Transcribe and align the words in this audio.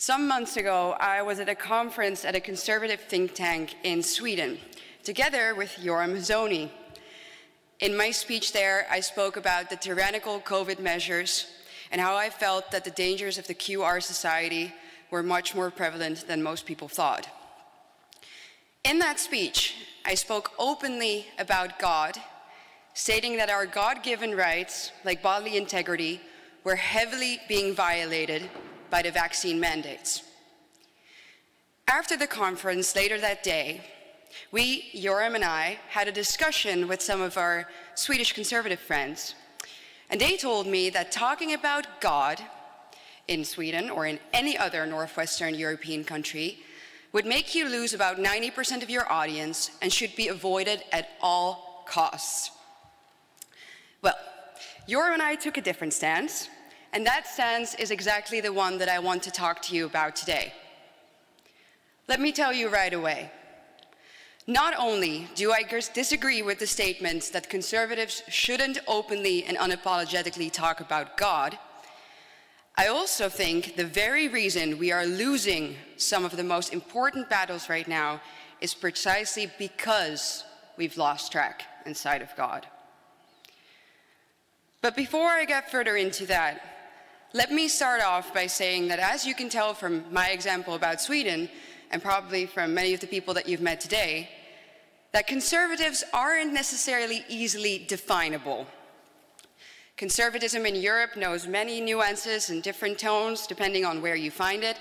Some 0.00 0.26
months 0.26 0.56
ago, 0.56 0.96
I 0.98 1.20
was 1.20 1.40
at 1.40 1.50
a 1.50 1.54
conference 1.54 2.24
at 2.24 2.34
a 2.34 2.40
conservative 2.40 3.00
think 3.00 3.34
tank 3.34 3.74
in 3.82 4.02
Sweden, 4.02 4.56
together 5.04 5.54
with 5.54 5.76
Yoram 5.78 6.16
Hazony. 6.16 6.70
In 7.80 7.94
my 7.94 8.10
speech 8.10 8.54
there, 8.54 8.86
I 8.90 9.00
spoke 9.00 9.36
about 9.36 9.68
the 9.68 9.76
tyrannical 9.76 10.40
COVID 10.40 10.78
measures 10.80 11.48
and 11.92 12.00
how 12.00 12.16
I 12.16 12.30
felt 12.30 12.70
that 12.70 12.84
the 12.84 12.90
dangers 12.90 13.36
of 13.36 13.46
the 13.46 13.54
QR 13.54 14.02
society 14.02 14.72
were 15.10 15.22
much 15.22 15.54
more 15.54 15.70
prevalent 15.70 16.26
than 16.26 16.42
most 16.42 16.64
people 16.64 16.88
thought. 16.88 17.28
In 18.84 19.00
that 19.00 19.20
speech, 19.20 19.74
I 20.06 20.14
spoke 20.14 20.52
openly 20.58 21.26
about 21.38 21.78
God, 21.78 22.16
stating 22.94 23.36
that 23.36 23.50
our 23.50 23.66
God 23.66 24.02
given 24.02 24.34
rights, 24.34 24.92
like 25.04 25.22
bodily 25.22 25.58
integrity, 25.58 26.22
were 26.64 26.76
heavily 26.76 27.38
being 27.48 27.74
violated 27.74 28.48
by 28.90 29.02
the 29.02 29.10
vaccine 29.10 29.60
mandates. 29.60 30.22
After 31.88 32.16
the 32.16 32.26
conference 32.26 32.94
later 32.94 33.18
that 33.20 33.42
day, 33.42 33.82
we, 34.52 34.90
Yoram 34.92 35.34
and 35.34 35.44
I, 35.44 35.78
had 35.88 36.08
a 36.08 36.12
discussion 36.12 36.86
with 36.86 37.02
some 37.02 37.20
of 37.20 37.36
our 37.36 37.68
Swedish 37.94 38.32
conservative 38.32 38.80
friends 38.80 39.34
and 40.10 40.20
they 40.20 40.36
told 40.36 40.66
me 40.66 40.90
that 40.90 41.12
talking 41.12 41.54
about 41.54 42.00
God 42.00 42.42
in 43.28 43.44
Sweden 43.44 43.88
or 43.88 44.06
in 44.06 44.18
any 44.32 44.58
other 44.58 44.84
Northwestern 44.84 45.54
European 45.54 46.02
country 46.02 46.58
would 47.12 47.24
make 47.24 47.54
you 47.54 47.68
lose 47.68 47.94
about 47.94 48.16
90% 48.18 48.82
of 48.82 48.90
your 48.90 49.10
audience 49.10 49.70
and 49.80 49.92
should 49.92 50.14
be 50.16 50.26
avoided 50.26 50.82
at 50.92 51.10
all 51.20 51.84
costs. 51.86 52.50
Well, 54.02 54.16
Yoram 54.88 55.14
and 55.14 55.22
I 55.22 55.36
took 55.36 55.56
a 55.56 55.60
different 55.60 55.92
stance, 55.92 56.48
and 56.92 57.06
that 57.06 57.26
stance 57.26 57.74
is 57.74 57.90
exactly 57.90 58.40
the 58.40 58.52
one 58.52 58.78
that 58.78 58.88
I 58.88 58.98
want 58.98 59.22
to 59.24 59.30
talk 59.30 59.62
to 59.62 59.74
you 59.74 59.86
about 59.86 60.16
today. 60.16 60.52
Let 62.08 62.20
me 62.20 62.32
tell 62.32 62.52
you 62.52 62.68
right 62.68 62.92
away 62.92 63.30
not 64.46 64.74
only 64.76 65.28
do 65.36 65.52
I 65.52 65.62
disagree 65.62 66.42
with 66.42 66.58
the 66.58 66.66
statement 66.66 67.30
that 67.32 67.48
conservatives 67.48 68.22
shouldn't 68.28 68.78
openly 68.88 69.44
and 69.44 69.56
unapologetically 69.56 70.50
talk 70.50 70.80
about 70.80 71.16
God, 71.16 71.56
I 72.76 72.88
also 72.88 73.28
think 73.28 73.76
the 73.76 73.84
very 73.84 74.26
reason 74.26 74.78
we 74.78 74.90
are 74.90 75.06
losing 75.06 75.76
some 75.96 76.24
of 76.24 76.36
the 76.36 76.42
most 76.42 76.72
important 76.72 77.28
battles 77.30 77.68
right 77.68 77.86
now 77.86 78.20
is 78.60 78.74
precisely 78.74 79.50
because 79.58 80.44
we've 80.76 80.96
lost 80.96 81.30
track 81.30 81.64
inside 81.86 82.22
of 82.22 82.34
God. 82.36 82.66
But 84.82 84.96
before 84.96 85.28
I 85.28 85.44
get 85.44 85.70
further 85.70 85.96
into 85.96 86.26
that, 86.26 86.69
let 87.32 87.52
me 87.52 87.68
start 87.68 88.02
off 88.02 88.34
by 88.34 88.46
saying 88.46 88.88
that 88.88 88.98
as 88.98 89.26
you 89.26 89.34
can 89.34 89.48
tell 89.48 89.74
from 89.74 90.04
my 90.12 90.30
example 90.30 90.74
about 90.74 91.00
Sweden, 91.00 91.48
and 91.90 92.02
probably 92.02 92.46
from 92.46 92.72
many 92.72 92.94
of 92.94 93.00
the 93.00 93.06
people 93.06 93.34
that 93.34 93.48
you've 93.48 93.60
met 93.60 93.80
today, 93.80 94.28
that 95.12 95.26
conservatives 95.26 96.04
aren't 96.12 96.52
necessarily 96.52 97.24
easily 97.28 97.84
definable. 97.88 98.66
Conservatism 99.96 100.64
in 100.66 100.76
Europe 100.76 101.16
knows 101.16 101.46
many 101.46 101.80
nuances 101.80 102.48
and 102.48 102.62
different 102.62 102.98
tones 102.98 103.46
depending 103.46 103.84
on 103.84 104.00
where 104.00 104.14
you 104.14 104.30
find 104.30 104.62
it. 104.62 104.78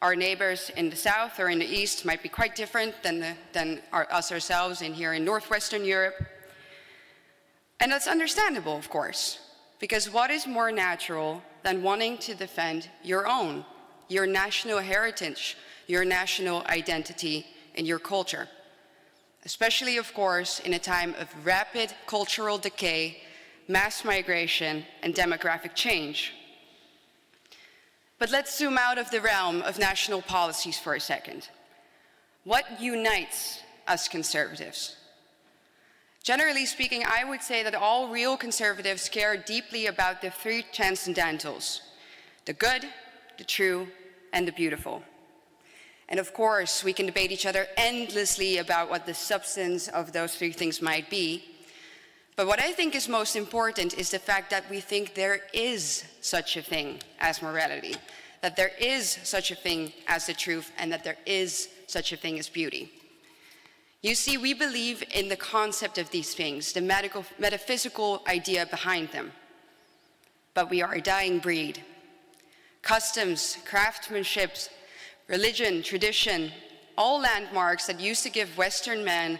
Our 0.00 0.16
neighbors 0.16 0.70
in 0.76 0.88
the 0.88 0.96
south 0.96 1.38
or 1.38 1.50
in 1.50 1.58
the 1.58 1.66
east 1.66 2.06
might 2.06 2.22
be 2.22 2.28
quite 2.28 2.54
different 2.54 2.94
than, 3.02 3.20
the, 3.20 3.34
than 3.52 3.82
our, 3.92 4.10
us 4.10 4.32
ourselves 4.32 4.80
in 4.82 4.94
here 4.94 5.12
in 5.12 5.24
northwestern 5.24 5.84
Europe. 5.84 6.14
And 7.80 7.92
that's 7.92 8.06
understandable, 8.06 8.76
of 8.76 8.88
course, 8.88 9.40
because 9.78 10.10
what 10.10 10.30
is 10.30 10.46
more 10.46 10.70
natural 10.70 11.42
than 11.62 11.82
wanting 11.82 12.18
to 12.18 12.34
defend 12.34 12.88
your 13.02 13.26
own, 13.26 13.64
your 14.08 14.26
national 14.26 14.78
heritage, 14.78 15.56
your 15.86 16.04
national 16.04 16.64
identity, 16.66 17.46
and 17.74 17.86
your 17.86 17.98
culture? 17.98 18.48
Especially, 19.44 19.96
of 19.96 20.12
course, 20.12 20.60
in 20.60 20.74
a 20.74 20.78
time 20.78 21.14
of 21.18 21.28
rapid 21.44 21.94
cultural 22.06 22.58
decay, 22.58 23.22
mass 23.68 24.04
migration, 24.04 24.84
and 25.02 25.14
demographic 25.14 25.74
change. 25.74 26.32
But 28.18 28.30
let's 28.30 28.56
zoom 28.56 28.76
out 28.76 28.98
of 28.98 29.10
the 29.10 29.20
realm 29.20 29.62
of 29.62 29.78
national 29.78 30.20
policies 30.20 30.78
for 30.78 30.94
a 30.94 31.00
second. 31.00 31.48
What 32.44 32.80
unites 32.80 33.60
us 33.86 34.08
conservatives? 34.08 34.96
Generally 36.22 36.66
speaking, 36.66 37.02
I 37.06 37.24
would 37.24 37.42
say 37.42 37.62
that 37.62 37.74
all 37.74 38.08
real 38.08 38.36
conservatives 38.36 39.08
care 39.08 39.36
deeply 39.36 39.86
about 39.86 40.20
the 40.20 40.30
three 40.30 40.64
transcendentals 40.72 41.80
the 42.46 42.52
good, 42.54 42.84
the 43.38 43.44
true, 43.44 43.86
and 44.32 44.48
the 44.48 44.52
beautiful. 44.52 45.02
And 46.08 46.18
of 46.18 46.34
course, 46.34 46.82
we 46.82 46.92
can 46.92 47.06
debate 47.06 47.30
each 47.30 47.46
other 47.46 47.68
endlessly 47.76 48.58
about 48.58 48.90
what 48.90 49.06
the 49.06 49.14
substance 49.14 49.88
of 49.88 50.12
those 50.12 50.34
three 50.34 50.50
things 50.50 50.82
might 50.82 51.08
be. 51.08 51.44
But 52.34 52.48
what 52.48 52.58
I 52.58 52.72
think 52.72 52.94
is 52.94 53.08
most 53.08 53.36
important 53.36 53.96
is 53.96 54.10
the 54.10 54.18
fact 54.18 54.50
that 54.50 54.68
we 54.68 54.80
think 54.80 55.14
there 55.14 55.42
is 55.52 56.04
such 56.20 56.56
a 56.56 56.62
thing 56.62 56.98
as 57.20 57.42
morality, 57.42 57.94
that 58.40 58.56
there 58.56 58.72
is 58.80 59.18
such 59.22 59.50
a 59.50 59.54
thing 59.54 59.92
as 60.08 60.26
the 60.26 60.34
truth, 60.34 60.72
and 60.78 60.90
that 60.90 61.04
there 61.04 61.18
is 61.26 61.68
such 61.86 62.12
a 62.12 62.16
thing 62.16 62.38
as 62.38 62.48
beauty. 62.48 62.90
You 64.02 64.14
see, 64.14 64.38
we 64.38 64.54
believe 64.54 65.04
in 65.10 65.28
the 65.28 65.36
concept 65.36 65.98
of 65.98 66.10
these 66.10 66.32
things, 66.32 66.72
the 66.72 66.80
medical, 66.80 67.24
metaphysical 67.38 68.22
idea 68.26 68.64
behind 68.64 69.10
them. 69.10 69.32
But 70.54 70.70
we 70.70 70.80
are 70.80 70.94
a 70.94 71.02
dying 71.02 71.38
breed. 71.38 71.84
Customs, 72.80 73.58
craftsmanship, 73.66 74.56
religion, 75.28 75.82
tradition, 75.82 76.50
all 76.96 77.20
landmarks 77.20 77.86
that 77.86 78.00
used 78.00 78.22
to 78.22 78.30
give 78.30 78.56
Western 78.56 79.04
men 79.04 79.38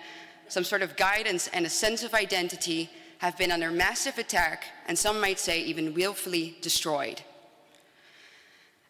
some 0.49 0.65
sort 0.65 0.83
of 0.83 0.97
guidance 0.97 1.49
and 1.49 1.65
a 1.65 1.71
sense 1.71 2.03
of 2.03 2.13
identity 2.13 2.91
have 3.19 3.39
been 3.39 3.53
under 3.53 3.71
massive 3.71 4.19
attack, 4.19 4.65
and 4.87 4.99
some 4.99 5.21
might 5.21 5.39
say 5.39 5.63
even 5.63 5.95
willfully 5.95 6.57
destroyed. 6.61 7.23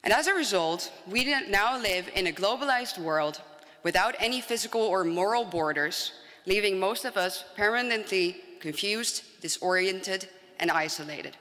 And 0.02 0.12
as 0.12 0.26
a 0.26 0.34
result, 0.34 0.92
we 1.08 1.24
now 1.48 1.78
live 1.80 2.08
in 2.14 2.26
a 2.26 2.32
globalized 2.32 2.98
world 2.98 3.40
without 3.82 4.14
any 4.18 4.40
physical 4.40 4.80
or 4.80 5.04
moral 5.04 5.44
borders, 5.44 6.12
leaving 6.46 6.78
most 6.78 7.04
of 7.04 7.16
us 7.16 7.44
permanently 7.56 8.36
confused, 8.60 9.22
disoriented, 9.40 10.28
and 10.58 10.70
isolated. 10.70 11.36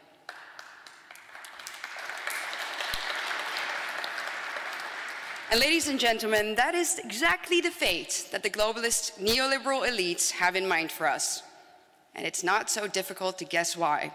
And 5.52 5.60
ladies 5.60 5.88
and 5.88 6.00
gentlemen, 6.00 6.54
that 6.56 6.76
is 6.76 7.00
exactly 7.00 7.60
the 7.60 7.72
fate 7.72 8.28
that 8.32 8.44
the 8.44 8.52
globalist 8.52 9.20
neoliberal 9.20 9.88
elites 9.88 10.30
have 10.30 10.56
in 10.56 10.68
mind 10.68 10.92
for 10.92 11.08
us. 11.08 11.42
And 12.14 12.26
it's 12.28 12.44
not 12.44 12.70
so 12.70 12.88
difficult 12.88 13.40
to 13.40 13.46
guess 13.46 13.76
why. 13.76 14.14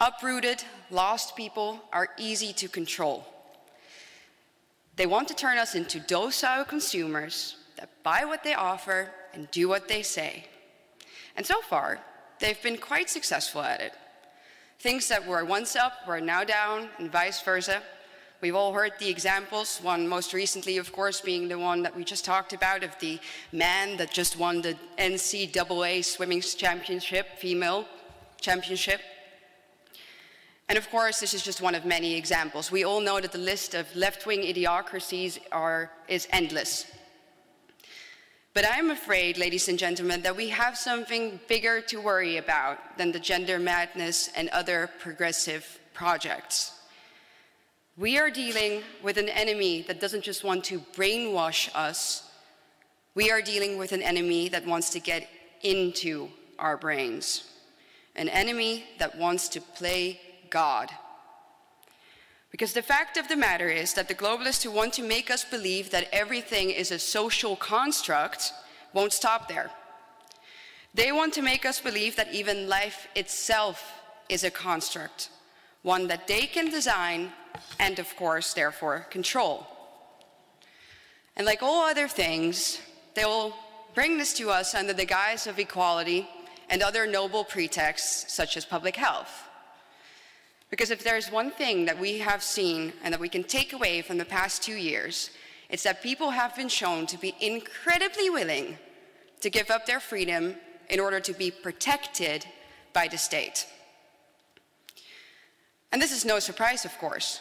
Uprooted, 0.00 0.64
lost 0.90 1.36
people 1.36 1.80
are 1.92 2.08
easy 2.18 2.52
to 2.54 2.68
control. 2.68 3.24
They 4.98 5.06
want 5.06 5.28
to 5.28 5.34
turn 5.34 5.58
us 5.58 5.76
into 5.76 6.00
docile 6.00 6.64
consumers 6.64 7.54
that 7.76 7.88
buy 8.02 8.24
what 8.24 8.42
they 8.42 8.54
offer 8.54 9.12
and 9.32 9.48
do 9.52 9.68
what 9.68 9.86
they 9.86 10.02
say. 10.02 10.46
And 11.36 11.46
so 11.46 11.60
far, 11.60 12.00
they've 12.40 12.60
been 12.64 12.76
quite 12.76 13.08
successful 13.08 13.62
at 13.62 13.80
it. 13.80 13.92
Things 14.80 15.06
that 15.06 15.24
were 15.24 15.44
once 15.44 15.76
up 15.76 15.92
were 16.08 16.20
now 16.20 16.42
down, 16.42 16.88
and 16.98 17.12
vice 17.12 17.40
versa. 17.42 17.80
We've 18.40 18.56
all 18.56 18.72
heard 18.72 18.92
the 18.98 19.08
examples, 19.08 19.78
one 19.82 20.08
most 20.08 20.32
recently, 20.32 20.78
of 20.78 20.92
course, 20.92 21.20
being 21.20 21.46
the 21.46 21.60
one 21.60 21.84
that 21.84 21.94
we 21.94 22.02
just 22.02 22.24
talked 22.24 22.52
about 22.52 22.82
of 22.82 22.98
the 22.98 23.20
man 23.52 23.98
that 23.98 24.10
just 24.10 24.36
won 24.36 24.62
the 24.62 24.76
NCAA 24.98 26.04
swimming 26.04 26.40
championship, 26.40 27.38
female 27.38 27.86
championship. 28.40 29.00
And 30.68 30.76
of 30.76 30.90
course, 30.90 31.18
this 31.18 31.32
is 31.32 31.42
just 31.42 31.62
one 31.62 31.74
of 31.74 31.86
many 31.86 32.14
examples. 32.14 32.70
We 32.70 32.84
all 32.84 33.00
know 33.00 33.20
that 33.20 33.32
the 33.32 33.38
list 33.38 33.74
of 33.74 33.94
left-wing 33.96 34.42
idiocracies 34.42 35.38
are, 35.50 35.90
is 36.08 36.28
endless. 36.30 36.84
But 38.52 38.66
I'm 38.70 38.90
afraid, 38.90 39.38
ladies 39.38 39.68
and 39.68 39.78
gentlemen, 39.78 40.22
that 40.22 40.36
we 40.36 40.48
have 40.48 40.76
something 40.76 41.40
bigger 41.48 41.80
to 41.82 42.00
worry 42.00 42.36
about 42.36 42.98
than 42.98 43.12
the 43.12 43.20
gender 43.20 43.58
madness 43.58 44.30
and 44.36 44.48
other 44.50 44.90
progressive 44.98 45.78
projects. 45.94 46.72
We 47.96 48.18
are 48.18 48.30
dealing 48.30 48.82
with 49.02 49.16
an 49.16 49.28
enemy 49.28 49.82
that 49.82 50.00
doesn't 50.00 50.22
just 50.22 50.44
want 50.44 50.64
to 50.64 50.80
brainwash 50.94 51.70
us. 51.74 52.30
We 53.14 53.30
are 53.30 53.40
dealing 53.40 53.78
with 53.78 53.92
an 53.92 54.02
enemy 54.02 54.48
that 54.50 54.66
wants 54.66 54.90
to 54.90 55.00
get 55.00 55.28
into 55.62 56.28
our 56.58 56.76
brains. 56.76 57.44
An 58.16 58.28
enemy 58.28 58.84
that 58.98 59.16
wants 59.16 59.48
to 59.50 59.60
play 59.60 60.20
God. 60.50 60.90
Because 62.50 62.72
the 62.72 62.82
fact 62.82 63.16
of 63.16 63.28
the 63.28 63.36
matter 63.36 63.68
is 63.68 63.94
that 63.94 64.08
the 64.08 64.14
globalists 64.14 64.62
who 64.62 64.70
want 64.70 64.94
to 64.94 65.02
make 65.02 65.30
us 65.30 65.44
believe 65.44 65.90
that 65.90 66.08
everything 66.12 66.70
is 66.70 66.90
a 66.90 66.98
social 66.98 67.56
construct 67.56 68.52
won't 68.94 69.12
stop 69.12 69.48
there. 69.48 69.70
They 70.94 71.12
want 71.12 71.34
to 71.34 71.42
make 71.42 71.66
us 71.66 71.80
believe 71.80 72.16
that 72.16 72.32
even 72.32 72.68
life 72.68 73.06
itself 73.14 73.92
is 74.28 74.44
a 74.44 74.50
construct 74.50 75.30
one 75.82 76.08
that 76.08 76.26
they 76.26 76.46
can 76.46 76.70
design 76.70 77.32
and, 77.78 77.98
of 77.98 78.14
course, 78.16 78.52
therefore, 78.54 79.06
control. 79.10 79.66
And 81.36 81.46
like 81.46 81.62
all 81.62 81.84
other 81.84 82.08
things, 82.08 82.80
they 83.14 83.24
will 83.24 83.54
bring 83.94 84.18
this 84.18 84.34
to 84.34 84.50
us 84.50 84.74
under 84.74 84.92
the 84.92 85.04
guise 85.04 85.46
of 85.46 85.58
equality 85.58 86.28
and 86.68 86.82
other 86.82 87.06
noble 87.06 87.44
pretexts, 87.44 88.32
such 88.32 88.56
as 88.56 88.64
public 88.64 88.96
health. 88.96 89.47
Because 90.70 90.90
if 90.90 91.02
there's 91.02 91.32
one 91.32 91.50
thing 91.50 91.86
that 91.86 91.98
we 91.98 92.18
have 92.18 92.42
seen 92.42 92.92
and 93.02 93.12
that 93.12 93.20
we 93.20 93.28
can 93.28 93.44
take 93.44 93.72
away 93.72 94.02
from 94.02 94.18
the 94.18 94.24
past 94.24 94.62
two 94.62 94.74
years, 94.74 95.30
it's 95.70 95.82
that 95.82 96.02
people 96.02 96.30
have 96.30 96.54
been 96.54 96.68
shown 96.68 97.06
to 97.06 97.18
be 97.18 97.34
incredibly 97.40 98.30
willing 98.30 98.78
to 99.40 99.50
give 99.50 99.70
up 99.70 99.86
their 99.86 100.00
freedom 100.00 100.56
in 100.88 101.00
order 101.00 101.20
to 101.20 101.32
be 101.32 101.50
protected 101.50 102.46
by 102.92 103.08
the 103.08 103.18
state. 103.18 103.66
And 105.92 106.02
this 106.02 106.12
is 106.12 106.24
no 106.24 106.38
surprise, 106.38 106.84
of 106.84 106.96
course. 106.98 107.40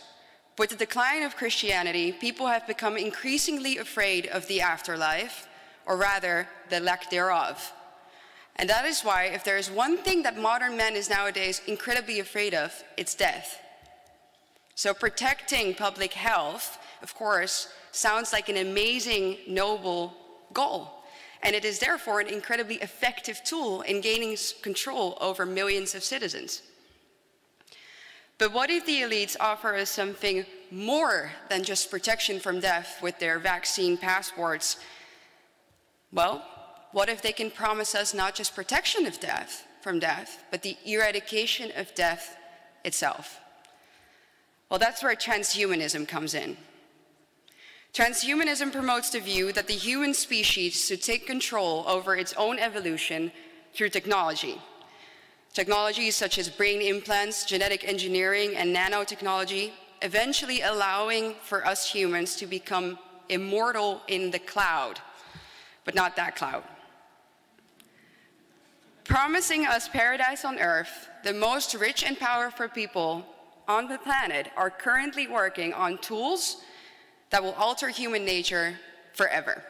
With 0.57 0.69
the 0.69 0.75
decline 0.75 1.23
of 1.23 1.35
Christianity, 1.35 2.11
people 2.11 2.47
have 2.47 2.65
become 2.65 2.97
increasingly 2.97 3.77
afraid 3.77 4.27
of 4.27 4.47
the 4.47 4.61
afterlife, 4.61 5.47
or 5.85 5.97
rather, 5.97 6.47
the 6.69 6.79
lack 6.79 7.09
thereof. 7.09 7.73
And 8.59 8.69
that 8.69 8.85
is 8.85 9.01
why, 9.01 9.25
if 9.25 9.43
there 9.43 9.57
is 9.57 9.69
one 9.69 9.97
thing 9.97 10.23
that 10.23 10.39
modern 10.39 10.75
man 10.75 10.95
is 10.95 11.09
nowadays 11.09 11.61
incredibly 11.67 12.19
afraid 12.19 12.53
of, 12.53 12.83
it's 12.97 13.13
death. 13.13 13.59
So 14.73 14.93
protecting 14.93 15.75
public 15.75 16.13
health, 16.13 16.79
of 17.01 17.13
course, 17.13 17.67
sounds 17.91 18.33
like 18.33 18.49
an 18.49 18.57
amazing, 18.57 19.37
noble 19.47 20.13
goal. 20.53 21.03
And 21.43 21.55
it 21.55 21.65
is 21.65 21.79
therefore 21.79 22.19
an 22.19 22.27
incredibly 22.27 22.75
effective 22.75 23.41
tool 23.43 23.81
in 23.81 24.01
gaining 24.01 24.35
control 24.61 25.17
over 25.21 25.45
millions 25.45 25.93
of 25.93 26.03
citizens. 26.03 26.63
But 28.39 28.53
what 28.53 28.69
if 28.69 28.85
the 28.85 29.01
elites 29.01 29.35
offer 29.39 29.75
us 29.75 29.89
something 29.89 30.45
more 30.69 31.31
than 31.49 31.63
just 31.63 31.89
protection 31.89 32.39
from 32.39 32.59
death 32.59 32.99
with 33.01 33.19
their 33.19 33.39
vaccine 33.39 33.97
passports? 33.97 34.77
Well, 36.11 36.43
what 36.97 37.09
if 37.09 37.21
they 37.21 37.31
can 37.31 37.51
promise 37.51 37.93
us 37.93 38.15
not 38.15 38.33
just 38.33 38.55
protection 38.55 39.05
of 39.05 39.19
death 39.19 39.67
from 39.81 39.99
death, 39.99 40.43
but 40.49 40.63
the 40.63 40.75
eradication 40.83 41.71
of 41.77 41.93
death 41.93 42.35
itself? 42.83 43.39
Well, 44.67 44.79
that's 44.79 45.03
where 45.03 45.15
transhumanism 45.15 46.07
comes 46.07 46.33
in. 46.33 46.57
Transhumanism 47.93 48.71
promotes 48.71 49.11
the 49.11 49.19
view 49.19 49.53
that 49.53 49.67
the 49.67 49.75
human 49.75 50.15
species 50.15 50.87
should 50.87 51.03
take 51.03 51.27
control 51.27 51.83
over 51.87 52.15
its 52.15 52.33
own 52.33 52.57
evolution 52.57 53.31
through 53.75 53.89
technology. 53.89 54.59
Technologies 55.53 56.15
such 56.15 56.39
as 56.39 56.49
brain 56.49 56.81
implants, 56.81 57.45
genetic 57.45 57.87
engineering, 57.87 58.55
and 58.55 58.75
nanotechnology, 58.75 59.69
eventually 60.01 60.61
allowing 60.61 61.35
for 61.43 61.63
us 61.63 61.91
humans 61.91 62.35
to 62.37 62.47
become 62.47 62.97
immortal 63.29 64.01
in 64.07 64.31
the 64.31 64.39
cloud, 64.39 64.99
but 65.85 65.93
not 65.93 66.15
that 66.15 66.35
cloud. 66.35 66.63
Promising 69.07 69.65
us 69.65 69.87
paradise 69.87 70.43
on 70.43 70.59
earth, 70.59 71.07
the 71.23 71.33
most 71.33 71.73
rich 71.73 72.03
and 72.03 72.19
powerful 72.19 72.67
people 72.67 73.25
on 73.65 73.87
the 73.87 73.97
planet 73.97 74.51
are 74.57 74.69
currently 74.69 75.27
working 75.27 75.73
on 75.73 75.97
tools 75.99 76.57
that 77.29 77.41
will 77.41 77.53
alter 77.53 77.87
human 77.87 78.25
nature 78.25 78.77
forever. 79.13 79.63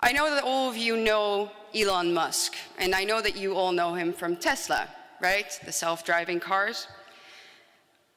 I 0.00 0.12
know 0.12 0.28
that 0.34 0.44
all 0.44 0.68
of 0.68 0.76
you 0.76 0.98
know 0.98 1.50
Elon 1.74 2.12
Musk, 2.12 2.56
and 2.76 2.94
I 2.94 3.04
know 3.04 3.22
that 3.22 3.36
you 3.36 3.54
all 3.54 3.72
know 3.72 3.94
him 3.94 4.12
from 4.12 4.36
Tesla, 4.36 4.86
right? 5.18 5.58
The 5.64 5.72
self-driving 5.72 6.40
cars. 6.40 6.88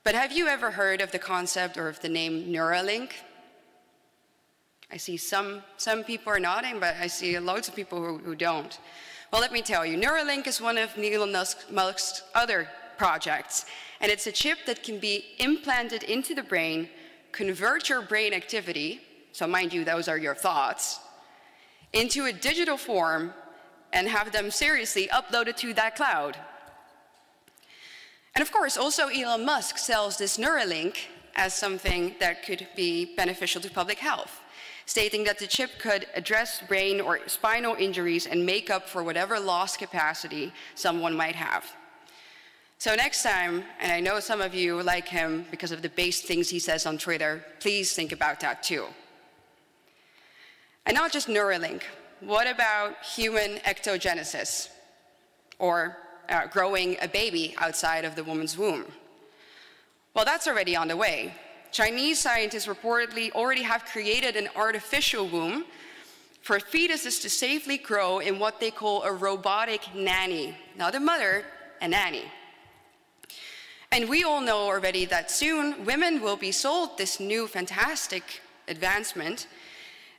But 0.03 0.15
have 0.15 0.33
you 0.33 0.47
ever 0.47 0.71
heard 0.71 0.99
of 0.99 1.11
the 1.11 1.19
concept 1.19 1.77
or 1.77 1.87
of 1.87 2.01
the 2.01 2.09
name 2.09 2.47
Neuralink? 2.47 3.11
I 4.91 4.97
see 4.97 5.17
some, 5.17 5.63
some 5.77 6.03
people 6.03 6.31
are 6.31 6.39
nodding, 6.39 6.79
but 6.79 6.95
I 6.95 7.07
see 7.07 7.37
loads 7.39 7.67
of 7.67 7.75
people 7.75 8.03
who, 8.03 8.17
who 8.19 8.35
don't. 8.35 8.79
Well, 9.31 9.41
let 9.41 9.51
me 9.51 9.61
tell 9.61 9.85
you, 9.85 9.97
Neuralink 9.97 10.47
is 10.47 10.61
one 10.61 10.77
of 10.77 10.97
Elon 10.97 11.33
Musk's 11.71 12.23
other 12.33 12.69
projects, 12.97 13.65
and 13.99 14.11
it's 14.11 14.27
a 14.27 14.31
chip 14.31 14.59
that 14.65 14.83
can 14.83 14.99
be 14.99 15.25
implanted 15.39 16.03
into 16.03 16.33
the 16.33 16.43
brain, 16.43 16.87
convert 17.33 17.89
your 17.89 18.01
brain 18.01 18.33
activity, 18.33 19.01
so 19.33 19.45
mind 19.45 19.73
you, 19.73 19.83
those 19.83 20.07
are 20.07 20.17
your 20.17 20.33
thoughts, 20.33 20.99
into 21.91 22.25
a 22.25 22.33
digital 22.33 22.77
form 22.77 23.33
and 23.93 24.07
have 24.07 24.31
them 24.31 24.49
seriously 24.49 25.09
uploaded 25.13 25.55
to 25.57 25.73
that 25.73 25.95
cloud. 25.95 26.37
And 28.35 28.41
of 28.41 28.51
course, 28.51 28.77
also 28.77 29.07
Elon 29.07 29.45
Musk 29.45 29.77
sells 29.77 30.17
this 30.17 30.37
Neuralink 30.37 30.97
as 31.35 31.53
something 31.53 32.15
that 32.19 32.43
could 32.45 32.67
be 32.75 33.15
beneficial 33.15 33.61
to 33.61 33.69
public 33.69 33.99
health, 33.99 34.41
stating 34.87 35.25
that 35.25 35.37
the 35.37 35.45
chip 35.45 35.69
could 35.79 36.07
address 36.15 36.61
brain 36.67 36.99
or 36.99 37.19
spinal 37.27 37.75
injuries 37.75 38.25
and 38.25 38.43
make 38.43 38.69
up 38.69 38.87
for 38.89 39.03
whatever 39.03 39.39
lost 39.39 39.77
capacity 39.77 40.51
someone 40.75 41.15
might 41.15 41.35
have. 41.35 41.65
So 42.79 42.95
next 42.95 43.21
time, 43.21 43.63
and 43.81 43.91
I 43.91 43.99
know 43.99 44.19
some 44.21 44.39
of 44.39 44.55
you 44.55 44.81
like 44.81 45.07
him 45.07 45.45
because 45.51 45.71
of 45.71 45.81
the 45.81 45.89
base 45.89 46.21
things 46.21 46.49
he 46.49 46.59
says 46.59 46.85
on 46.85 46.97
Twitter, 46.97 47.43
please 47.59 47.93
think 47.93 48.13
about 48.13 48.39
that 48.39 48.63
too. 48.63 48.85
And 50.85 50.95
not 50.95 51.11
just 51.11 51.27
Neuralink. 51.27 51.83
What 52.21 52.47
about 52.47 53.03
human 53.03 53.57
ectogenesis? 53.65 54.69
Or 55.59 55.97
uh, 56.29 56.47
growing 56.47 56.95
a 57.01 57.09
baby 57.09 57.55
outside 57.57 58.05
of 58.05 58.15
the 58.15 58.23
woman's 58.23 58.57
womb? 58.57 58.85
Well, 60.13 60.23
that's 60.23 60.47
already 60.47 60.77
on 60.77 60.87
the 60.87 60.95
way. 60.95 61.33
Chinese 61.71 62.19
scientists 62.19 62.67
reportedly 62.67 63.31
already 63.31 63.63
have 63.63 63.85
created 63.85 64.35
an 64.35 64.49
artificial 64.55 65.27
womb 65.27 65.65
for 66.41 66.59
fetuses 66.59 67.21
to 67.21 67.29
safely 67.29 67.77
grow 67.77 68.19
in 68.19 68.39
what 68.39 68.59
they 68.59 68.71
call 68.71 69.03
a 69.03 69.11
robotic 69.11 69.81
nanny. 69.93 70.55
Not 70.77 70.95
a 70.95 70.99
mother, 70.99 71.43
a 71.81 71.87
nanny. 71.87 72.23
And 73.91 74.07
we 74.09 74.23
all 74.23 74.41
know 74.41 74.59
already 74.59 75.05
that 75.05 75.31
soon 75.31 75.85
women 75.85 76.21
will 76.21 76.35
be 76.35 76.51
sold 76.51 76.97
this 76.97 77.19
new 77.19 77.47
fantastic 77.47 78.41
advancement 78.67 79.47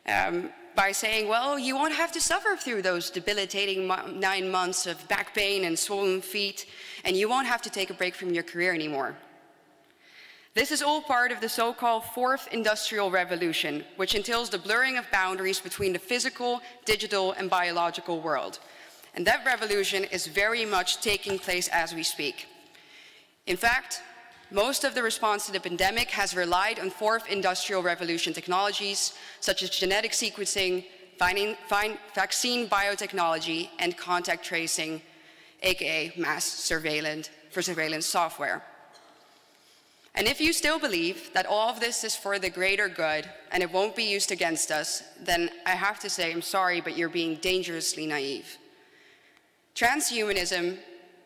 um, 0.06 0.50
by 0.74 0.92
saying, 0.92 1.28
well, 1.28 1.58
you 1.58 1.74
won't 1.74 1.94
have 1.94 2.12
to 2.12 2.20
suffer 2.20 2.56
through 2.56 2.82
those 2.82 3.10
debilitating 3.10 3.86
nine 4.18 4.50
months 4.50 4.86
of 4.86 5.06
back 5.08 5.34
pain 5.34 5.64
and 5.64 5.78
swollen 5.78 6.20
feet, 6.20 6.66
and 7.04 7.16
you 7.16 7.28
won't 7.28 7.46
have 7.46 7.62
to 7.62 7.70
take 7.70 7.90
a 7.90 7.94
break 7.94 8.14
from 8.14 8.32
your 8.32 8.44
career 8.44 8.72
anymore. 8.72 9.16
This 10.58 10.72
is 10.72 10.82
all 10.82 11.00
part 11.00 11.30
of 11.30 11.40
the 11.40 11.48
so-called 11.48 12.02
fourth 12.02 12.48
industrial 12.50 13.12
revolution, 13.12 13.84
which 13.94 14.16
entails 14.16 14.50
the 14.50 14.58
blurring 14.58 14.98
of 14.98 15.08
boundaries 15.12 15.60
between 15.60 15.92
the 15.92 16.00
physical, 16.00 16.60
digital, 16.84 17.30
and 17.30 17.48
biological 17.48 18.20
world. 18.20 18.58
And 19.14 19.24
that 19.24 19.46
revolution 19.46 20.02
is 20.02 20.26
very 20.26 20.64
much 20.64 21.00
taking 21.00 21.38
place 21.38 21.68
as 21.68 21.94
we 21.94 22.02
speak. 22.02 22.48
In 23.46 23.56
fact, 23.56 24.02
most 24.50 24.82
of 24.82 24.96
the 24.96 25.02
response 25.04 25.46
to 25.46 25.52
the 25.52 25.60
pandemic 25.60 26.10
has 26.10 26.34
relied 26.34 26.80
on 26.80 26.90
fourth 26.90 27.30
industrial 27.30 27.80
revolution 27.80 28.32
technologies, 28.32 29.14
such 29.38 29.62
as 29.62 29.70
genetic 29.70 30.10
sequencing, 30.10 30.86
vaccine 32.16 32.68
biotechnology, 32.68 33.68
and 33.78 33.96
contact 33.96 34.44
tracing, 34.44 35.02
aka 35.62 36.12
mass 36.16 36.44
surveillance 36.44 37.30
surveillance 37.52 38.06
software. 38.06 38.64
And 40.18 40.26
if 40.26 40.40
you 40.40 40.52
still 40.52 40.78
believe 40.78 41.30
that 41.32 41.46
all 41.46 41.70
of 41.70 41.80
this 41.80 42.04
is 42.04 42.14
for 42.14 42.38
the 42.38 42.50
greater 42.50 42.88
good 42.88 43.30
and 43.50 43.62
it 43.62 43.72
won't 43.72 43.96
be 43.96 44.04
used 44.04 44.30
against 44.30 44.70
us, 44.70 45.02
then 45.18 45.48
I 45.64 45.70
have 45.70 45.98
to 46.00 46.10
say, 46.10 46.30
I'm 46.30 46.42
sorry, 46.42 46.82
but 46.82 46.98
you're 46.98 47.08
being 47.08 47.36
dangerously 47.36 48.04
naive. 48.04 48.58
Transhumanism 49.74 50.76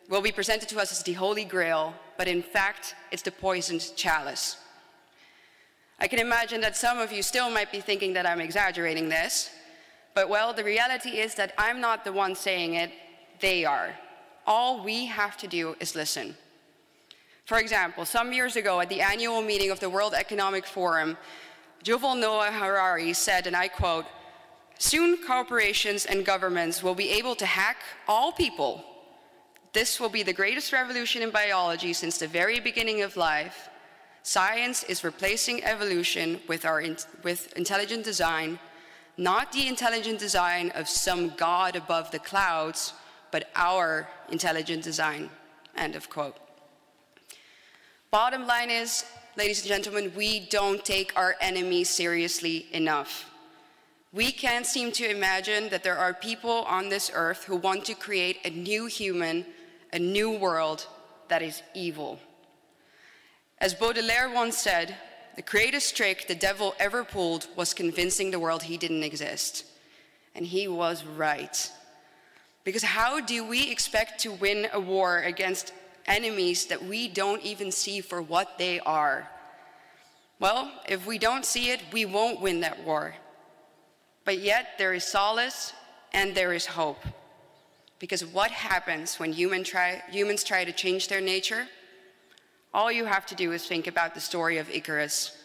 will 0.09 0.21
be 0.21 0.31
presented 0.31 0.69
to 0.69 0.79
us 0.79 0.91
as 0.91 1.03
the 1.03 1.13
Holy 1.13 1.43
Grail 1.43 1.95
but 2.17 2.27
in 2.27 2.41
fact, 2.41 2.95
it's 3.11 3.23
the 3.23 3.31
poisoned 3.31 3.95
chalice. 3.95 4.57
I 5.99 6.07
can 6.07 6.19
imagine 6.19 6.61
that 6.61 6.75
some 6.75 6.99
of 6.99 7.11
you 7.11 7.23
still 7.23 7.49
might 7.49 7.71
be 7.71 7.79
thinking 7.79 8.13
that 8.13 8.25
I'm 8.25 8.41
exaggerating 8.41 9.09
this, 9.09 9.49
but 10.13 10.29
well, 10.29 10.53
the 10.53 10.63
reality 10.63 11.17
is 11.17 11.35
that 11.35 11.53
I'm 11.57 11.81
not 11.81 12.03
the 12.03 12.13
one 12.13 12.35
saying 12.35 12.75
it, 12.75 12.91
they 13.39 13.65
are. 13.65 13.95
All 14.45 14.83
we 14.83 15.05
have 15.05 15.37
to 15.37 15.47
do 15.47 15.75
is 15.79 15.95
listen. 15.95 16.35
For 17.45 17.59
example, 17.59 18.05
some 18.05 18.31
years 18.31 18.55
ago 18.55 18.79
at 18.79 18.89
the 18.89 19.01
annual 19.01 19.41
meeting 19.41 19.71
of 19.71 19.79
the 19.79 19.89
World 19.89 20.13
Economic 20.13 20.65
Forum, 20.65 21.17
Yuval 21.83 22.19
Noah 22.19 22.51
Harari 22.51 23.13
said, 23.13 23.47
and 23.47 23.55
I 23.55 23.67
quote, 23.67 24.05
Soon 24.79 25.17
corporations 25.25 26.05
and 26.05 26.25
governments 26.25 26.81
will 26.81 26.95
be 26.95 27.09
able 27.11 27.35
to 27.35 27.45
hack 27.45 27.77
all 28.07 28.31
people 28.31 28.83
this 29.73 29.99
will 29.99 30.09
be 30.09 30.21
the 30.21 30.33
greatest 30.33 30.71
revolution 30.71 31.23
in 31.23 31.31
biology 31.31 31.93
since 31.93 32.19
the 32.19 32.27
very 32.27 32.59
beginning 32.59 33.01
of 33.01 33.17
life. 33.17 33.69
Science 34.21 34.83
is 34.83 35.03
replacing 35.03 35.63
evolution 35.63 36.39
with, 36.47 36.63
our 36.63 36.79
in, 36.79 36.95
with 37.23 37.51
intelligent 37.57 38.03
design, 38.03 38.59
not 39.17 39.51
the 39.51 39.67
intelligent 39.67 40.19
design 40.19 40.69
of 40.75 40.87
some 40.87 41.29
god 41.29 41.75
above 41.75 42.11
the 42.11 42.19
clouds, 42.19 42.93
but 43.31 43.49
our 43.55 44.07
intelligent 44.29 44.83
design. 44.83 45.31
End 45.75 45.95
of 45.95 46.07
quote. 46.07 46.37
Bottom 48.13 48.45
line 48.45 48.69
is, 48.69 49.05
ladies 49.37 49.61
and 49.61 49.69
gentlemen, 49.69 50.13
we 50.15 50.41
don't 50.41 50.85
take 50.85 51.11
our 51.15 51.35
enemies 51.41 51.89
seriously 51.89 52.67
enough. 52.71 53.27
We 54.11 54.31
can't 54.31 54.67
seem 54.67 54.91
to 54.91 55.09
imagine 55.09 55.69
that 55.69 55.83
there 55.83 55.97
are 55.97 56.13
people 56.13 56.61
on 56.67 56.89
this 56.89 57.09
earth 57.11 57.45
who 57.45 57.55
want 57.55 57.85
to 57.85 57.95
create 57.95 58.37
a 58.45 58.51
new 58.51 58.85
human, 58.85 59.47
a 59.93 59.97
new 59.97 60.29
world 60.29 60.85
that 61.29 61.41
is 61.41 61.63
evil. 61.73 62.19
As 63.57 63.73
Baudelaire 63.73 64.29
once 64.29 64.59
said, 64.59 64.95
the 65.35 65.41
greatest 65.41 65.97
trick 65.97 66.27
the 66.27 66.35
devil 66.35 66.75
ever 66.79 67.03
pulled 67.03 67.47
was 67.55 67.73
convincing 67.73 68.29
the 68.29 68.39
world 68.39 68.61
he 68.61 68.77
didn't 68.77 69.01
exist. 69.01 69.65
And 70.35 70.45
he 70.45 70.67
was 70.67 71.03
right. 71.03 71.71
Because 72.63 72.83
how 72.83 73.21
do 73.21 73.43
we 73.43 73.71
expect 73.71 74.19
to 74.19 74.33
win 74.33 74.67
a 74.71 74.79
war 74.79 75.17
against 75.17 75.73
enemies 76.05 76.65
that 76.67 76.83
we 76.83 77.07
don't 77.07 77.41
even 77.43 77.71
see 77.71 78.01
for 78.01 78.21
what 78.21 78.57
they 78.57 78.79
are? 78.79 79.29
Well, 80.39 80.71
if 80.87 81.05
we 81.05 81.17
don't 81.17 81.45
see 81.45 81.69
it, 81.71 81.81
we 81.91 82.05
won't 82.05 82.41
win 82.41 82.61
that 82.61 82.83
war. 82.83 83.15
But 84.25 84.39
yet, 84.39 84.77
there 84.77 84.93
is 84.93 85.03
solace 85.03 85.73
and 86.13 86.35
there 86.35 86.53
is 86.53 86.65
hope. 86.65 87.03
Because 87.99 88.25
what 88.25 88.51
happens 88.51 89.19
when 89.19 89.31
human 89.31 89.63
try, 89.63 90.01
humans 90.09 90.43
try 90.43 90.65
to 90.65 90.73
change 90.73 91.07
their 91.07 91.21
nature? 91.21 91.67
All 92.73 92.91
you 92.91 93.05
have 93.05 93.25
to 93.27 93.35
do 93.35 93.51
is 93.51 93.65
think 93.65 93.87
about 93.87 94.13
the 94.13 94.19
story 94.19 94.57
of 94.57 94.69
Icarus. 94.69 95.37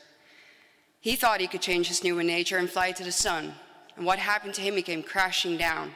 He 1.01 1.15
thought 1.15 1.41
he 1.41 1.47
could 1.47 1.61
change 1.61 1.89
his 1.89 2.01
human 2.01 2.27
nature 2.27 2.59
and 2.59 2.69
fly 2.69 2.93
to 2.93 3.05
the 3.05 3.13
sun. 3.13 3.55
And 3.97 4.05
what 4.05 4.19
happened 4.19 4.55
to 4.55 4.61
him? 4.61 4.75
He 4.75 4.83
came 4.83 5.03
crashing 5.03 5.57
down. 5.57 5.93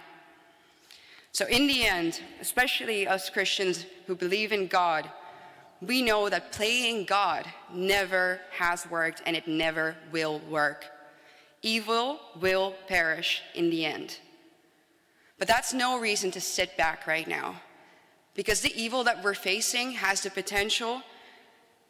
So, 1.32 1.46
in 1.46 1.66
the 1.66 1.84
end, 1.84 2.20
especially 2.40 3.06
us 3.06 3.30
Christians 3.30 3.86
who 4.06 4.14
believe 4.14 4.52
in 4.52 4.66
God, 4.66 5.10
we 5.80 6.02
know 6.02 6.28
that 6.28 6.52
playing 6.52 7.04
God 7.06 7.46
never 7.72 8.38
has 8.50 8.88
worked 8.90 9.22
and 9.24 9.34
it 9.34 9.48
never 9.48 9.96
will 10.12 10.40
work. 10.50 10.84
Evil 11.62 12.20
will 12.38 12.74
perish 12.86 13.42
in 13.54 13.70
the 13.70 13.86
end. 13.86 14.18
But 15.38 15.48
that's 15.48 15.72
no 15.72 15.98
reason 15.98 16.30
to 16.32 16.40
sit 16.40 16.76
back 16.76 17.06
right 17.06 17.26
now, 17.26 17.62
because 18.34 18.60
the 18.60 18.80
evil 18.80 19.02
that 19.04 19.24
we're 19.24 19.34
facing 19.34 19.92
has 19.92 20.20
the 20.20 20.30
potential 20.30 21.02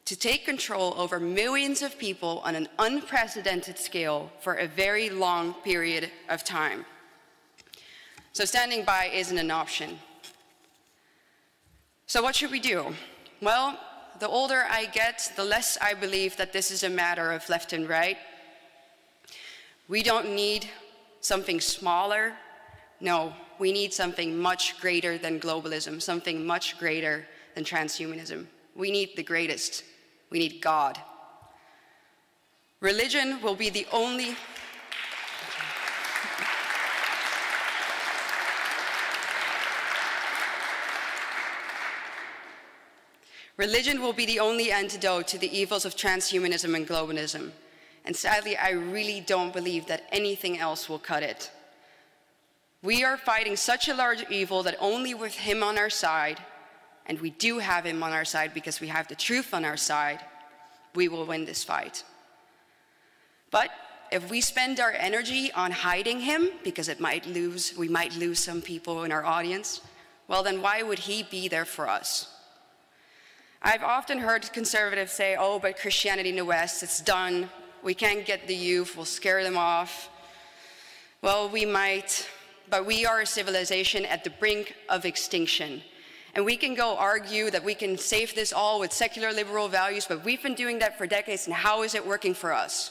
to 0.04 0.16
take 0.16 0.44
control 0.44 0.94
over 0.96 1.20
millions 1.20 1.82
of 1.82 1.98
people 1.98 2.40
on 2.44 2.54
an 2.54 2.68
unprecedented 2.78 3.78
scale 3.78 4.30
for 4.40 4.54
a 4.54 4.66
very 4.66 5.10
long 5.10 5.54
period 5.62 6.10
of 6.28 6.44
time. 6.44 6.84
So 8.32 8.46
standing 8.46 8.84
by 8.84 9.10
isn't 9.12 9.36
an 9.36 9.50
option. 9.50 9.98
So 12.06 12.22
what 12.22 12.34
should 12.34 12.50
we 12.50 12.60
do? 12.60 12.94
Well, 13.42 13.78
the 14.20 14.28
older 14.28 14.64
I 14.70 14.86
get, 14.86 15.32
the 15.36 15.44
less 15.44 15.76
I 15.80 15.94
believe 15.94 16.36
that 16.36 16.52
this 16.52 16.70
is 16.70 16.82
a 16.82 16.88
matter 16.88 17.32
of 17.32 17.48
left 17.48 17.72
and 17.72 17.88
right. 17.88 18.16
We 19.88 20.02
don't 20.02 20.34
need 20.34 20.68
something 21.20 21.60
smaller. 21.60 22.32
No, 23.00 23.34
we 23.58 23.72
need 23.72 23.92
something 23.92 24.38
much 24.38 24.80
greater 24.80 25.18
than 25.18 25.38
globalism, 25.38 26.00
something 26.00 26.46
much 26.46 26.78
greater 26.78 27.26
than 27.54 27.64
transhumanism. 27.64 28.46
We 28.74 28.90
need 28.90 29.10
the 29.16 29.22
greatest. 29.22 29.84
We 30.30 30.38
need 30.38 30.62
God. 30.62 30.98
Religion 32.80 33.42
will 33.42 33.54
be 33.54 33.70
the 33.70 33.86
only 33.92 34.36
Religion 43.56 44.00
will 44.00 44.12
be 44.12 44.26
the 44.26 44.40
only 44.40 44.72
antidote 44.72 45.28
to 45.28 45.38
the 45.38 45.56
evils 45.56 45.84
of 45.84 45.94
transhumanism 45.94 46.74
and 46.74 46.88
globalism. 46.88 47.50
And 48.04 48.16
sadly, 48.16 48.56
I 48.56 48.70
really 48.70 49.20
don't 49.20 49.52
believe 49.52 49.86
that 49.86 50.08
anything 50.10 50.58
else 50.58 50.88
will 50.88 50.98
cut 50.98 51.22
it. 51.22 51.50
We 52.82 53.04
are 53.04 53.16
fighting 53.16 53.56
such 53.56 53.88
a 53.88 53.94
large 53.94 54.24
evil 54.28 54.62
that 54.64 54.76
only 54.80 55.14
with 55.14 55.34
Him 55.34 55.62
on 55.62 55.78
our 55.78 55.90
side, 55.90 56.40
and 57.06 57.20
we 57.20 57.30
do 57.30 57.58
have 57.58 57.84
Him 57.84 58.02
on 58.02 58.12
our 58.12 58.24
side 58.24 58.54
because 58.54 58.80
we 58.80 58.88
have 58.88 59.06
the 59.06 59.14
truth 59.14 59.54
on 59.54 59.64
our 59.64 59.76
side, 59.76 60.20
we 60.94 61.08
will 61.08 61.24
win 61.24 61.44
this 61.44 61.62
fight. 61.62 62.02
But 63.50 63.70
if 64.10 64.28
we 64.30 64.40
spend 64.40 64.80
our 64.80 64.92
energy 64.92 65.52
on 65.52 65.70
hiding 65.70 66.20
Him, 66.20 66.50
because 66.64 66.88
it 66.88 67.00
might 67.00 67.26
lose, 67.26 67.74
we 67.76 67.88
might 67.88 68.16
lose 68.16 68.40
some 68.40 68.62
people 68.62 69.04
in 69.04 69.12
our 69.12 69.24
audience, 69.24 69.80
well, 70.26 70.42
then 70.42 70.60
why 70.60 70.82
would 70.82 71.00
He 71.00 71.22
be 71.22 71.48
there 71.48 71.64
for 71.64 71.88
us? 71.88 72.31
I've 73.64 73.84
often 73.84 74.18
heard 74.18 74.52
conservatives 74.52 75.12
say, 75.12 75.36
oh, 75.38 75.60
but 75.60 75.78
Christianity 75.78 76.30
in 76.30 76.36
the 76.36 76.44
West, 76.44 76.82
it's 76.82 77.00
done. 77.00 77.48
We 77.84 77.94
can't 77.94 78.26
get 78.26 78.48
the 78.48 78.56
youth, 78.56 78.96
we'll 78.96 79.04
scare 79.04 79.44
them 79.44 79.56
off. 79.56 80.08
Well, 81.22 81.48
we 81.48 81.64
might, 81.64 82.28
but 82.68 82.84
we 82.84 83.06
are 83.06 83.20
a 83.20 83.26
civilization 83.26 84.04
at 84.04 84.24
the 84.24 84.30
brink 84.30 84.74
of 84.88 85.04
extinction. 85.04 85.80
And 86.34 86.44
we 86.44 86.56
can 86.56 86.74
go 86.74 86.96
argue 86.96 87.50
that 87.50 87.62
we 87.62 87.76
can 87.76 87.96
save 87.96 88.34
this 88.34 88.52
all 88.52 88.80
with 88.80 88.92
secular 88.92 89.32
liberal 89.32 89.68
values, 89.68 90.06
but 90.08 90.24
we've 90.24 90.42
been 90.42 90.56
doing 90.56 90.80
that 90.80 90.98
for 90.98 91.06
decades, 91.06 91.46
and 91.46 91.54
how 91.54 91.82
is 91.82 91.94
it 91.94 92.04
working 92.04 92.34
for 92.34 92.52
us? 92.52 92.90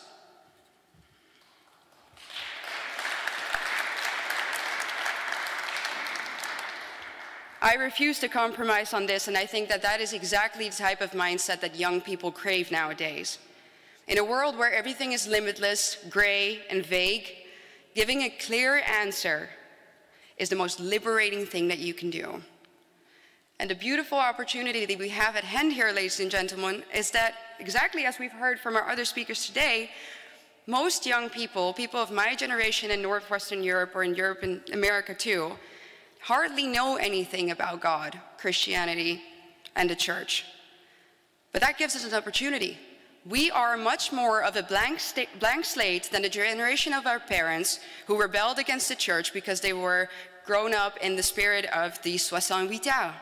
I 7.64 7.76
refuse 7.76 8.18
to 8.20 8.28
compromise 8.28 8.92
on 8.92 9.06
this, 9.06 9.28
and 9.28 9.38
I 9.38 9.46
think 9.46 9.70
that 9.70 9.84
that 9.84 10.02
is 10.02 10.14
exactly 10.14 10.68
the 10.68 10.76
type 10.76 11.00
of 11.00 11.12
mindset 11.12 11.62
that 11.62 11.76
young 11.76 12.02
people 12.02 12.32
crave 12.32 12.72
nowadays. 12.72 13.38
In 14.08 14.18
a 14.18 14.24
world 14.24 14.58
where 14.58 14.74
everything 14.74 15.12
is 15.12 15.28
limitless, 15.28 15.98
gray, 16.10 16.62
and 16.72 16.84
vague, 16.84 17.30
giving 17.94 18.24
a 18.24 18.30
clear 18.30 18.80
answer 18.80 19.48
is 20.38 20.50
the 20.50 20.56
most 20.56 20.80
liberating 20.80 21.46
thing 21.46 21.68
that 21.68 21.78
you 21.78 21.94
can 21.94 22.10
do. 22.10 22.42
And 23.60 23.70
the 23.70 23.76
beautiful 23.76 24.18
opportunity 24.18 24.88
that 24.88 24.98
we 24.98 25.10
have 25.10 25.36
at 25.36 25.44
hand 25.44 25.72
here, 25.72 25.92
ladies 25.92 26.20
and 26.20 26.32
gentlemen, 26.32 26.84
is 26.92 27.12
that 27.12 27.36
exactly 27.60 28.06
as 28.06 28.18
we've 28.18 28.32
heard 28.32 28.60
from 28.60 28.76
our 28.76 28.90
other 28.90 29.06
speakers 29.06 29.46
today, 29.46 29.92
most 30.66 31.06
young 31.06 31.30
people, 31.30 31.74
people 31.74 32.00
of 32.00 32.10
my 32.10 32.34
generation 32.34 32.90
in 32.90 33.04
Northwestern 33.04 33.62
Europe 33.62 33.92
or 33.96 34.04
in 34.04 34.16
Europe 34.16 34.42
and 34.42 34.68
America 34.74 35.14
too, 35.14 35.52
hardly 36.22 36.68
know 36.68 36.98
anything 36.98 37.52
about 37.52 37.82
God, 37.82 38.20
Christianity, 38.38 39.22
and 39.76 39.90
the 39.90 39.96
church. 39.96 40.46
But 41.52 41.62
that 41.62 41.78
gives 41.78 41.96
us 41.96 42.06
an 42.06 42.14
opportunity. 42.14 42.78
We 43.26 43.52
are 43.52 43.78
much 43.78 44.12
more 44.12 44.44
of 44.44 44.56
a 44.56 44.64
blank, 44.64 45.00
blank, 45.40 45.66
slate 45.66 46.10
than 46.12 46.24
the 46.24 46.30
generation 46.30 46.94
of 46.94 47.06
our 47.06 47.20
parents 47.20 47.80
who 48.08 48.20
rebelled 48.20 48.58
against 48.58 48.90
the 48.90 48.96
church 48.96 49.34
because 49.34 49.62
they 49.62 49.74
were 49.74 50.10
grown 50.46 50.74
up 50.74 50.98
in 50.98 51.16
the 51.16 51.24
spirit 51.24 51.66
of 51.66 52.02
the 52.02 52.18
68 52.18 52.88
ans. 52.88 53.16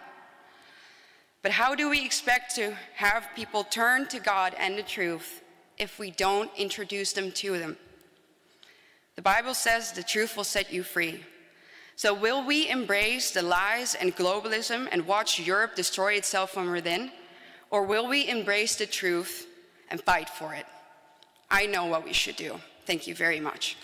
But 1.42 1.52
how 1.52 1.74
do 1.76 1.90
we 1.90 2.06
expect 2.06 2.56
to 2.56 2.76
have 2.96 3.28
people 3.36 3.64
turn 3.64 4.08
to 4.08 4.20
God 4.20 4.56
and 4.58 4.78
the 4.78 4.84
truth 4.84 5.42
if 5.78 5.98
we 6.00 6.12
don't 6.12 6.52
introduce 6.58 7.14
them 7.14 7.32
to 7.32 7.58
them? 7.58 7.78
The 9.16 9.22
Bible 9.22 9.54
says 9.54 9.92
the 9.92 10.04
truth 10.04 10.38
will 10.38 10.44
set 10.44 10.72
you 10.72 10.84
free. 10.84 11.24
So, 12.00 12.14
will 12.14 12.46
we 12.46 12.70
embrace 12.70 13.32
the 13.32 13.42
lies 13.42 13.94
and 13.94 14.16
globalism 14.16 14.88
and 14.90 15.06
watch 15.06 15.38
Europe 15.38 15.76
destroy 15.76 16.14
itself 16.14 16.52
from 16.52 16.72
within? 16.72 17.12
Or 17.72 17.84
will 17.84 18.08
we 18.08 18.26
embrace 18.30 18.78
the 18.78 18.86
truth 18.86 19.46
and 19.90 20.00
fight 20.00 20.30
for 20.30 20.54
it? 20.54 20.66
I 21.52 21.66
know 21.66 21.88
what 21.88 22.06
we 22.06 22.14
should 22.14 22.38
do. 22.38 22.62
Thank 22.86 23.06
you 23.06 23.16
very 23.16 23.42
much. 23.42 23.76